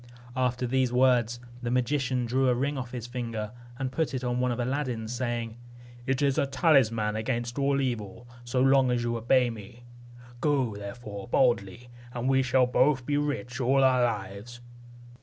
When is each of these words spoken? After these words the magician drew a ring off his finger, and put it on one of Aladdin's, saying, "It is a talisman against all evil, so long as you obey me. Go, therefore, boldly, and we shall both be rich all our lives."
After 0.35 0.65
these 0.65 0.91
words 0.91 1.39
the 1.61 1.69
magician 1.69 2.25
drew 2.25 2.49
a 2.49 2.55
ring 2.55 2.75
off 2.75 2.89
his 2.91 3.05
finger, 3.05 3.51
and 3.77 3.91
put 3.91 4.15
it 4.15 4.23
on 4.23 4.39
one 4.39 4.51
of 4.51 4.59
Aladdin's, 4.59 5.13
saying, 5.13 5.57
"It 6.07 6.23
is 6.23 6.39
a 6.39 6.47
talisman 6.47 7.15
against 7.15 7.59
all 7.59 7.79
evil, 7.79 8.27
so 8.43 8.61
long 8.61 8.89
as 8.89 9.03
you 9.03 9.15
obey 9.15 9.51
me. 9.51 9.83
Go, 10.39 10.75
therefore, 10.75 11.27
boldly, 11.27 11.89
and 12.13 12.27
we 12.27 12.41
shall 12.41 12.65
both 12.65 13.05
be 13.05 13.15
rich 13.17 13.61
all 13.61 13.83
our 13.83 14.03
lives." 14.03 14.59